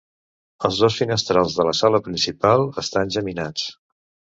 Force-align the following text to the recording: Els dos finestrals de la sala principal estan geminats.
Els 0.69 0.79
dos 0.83 0.97
finestrals 1.01 1.59
de 1.59 1.67
la 1.69 1.75
sala 1.83 2.03
principal 2.09 2.69
estan 2.87 3.17
geminats. 3.19 3.73